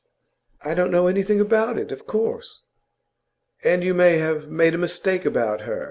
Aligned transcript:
'I 0.63 0.73
don't 0.73 0.89
know 0.89 1.05
anything 1.05 1.39
about 1.39 1.77
it, 1.77 1.91
of 1.91 2.07
course.' 2.07 2.61
'And 3.63 3.83
you 3.83 3.93
may 3.93 4.17
have 4.17 4.47
made 4.47 4.73
a 4.73 4.77
mistake 4.79 5.25
about 5.27 5.61
her. 5.61 5.79